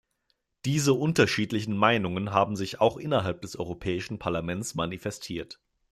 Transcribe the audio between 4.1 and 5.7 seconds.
Parlaments manifestiert.